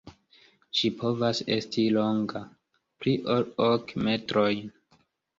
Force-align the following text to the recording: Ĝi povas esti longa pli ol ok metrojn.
Ĝi 0.77 0.87
povas 1.01 1.41
esti 1.55 1.83
longa 1.97 2.41
pli 3.03 3.13
ol 3.35 3.45
ok 3.67 3.93
metrojn. 4.09 4.65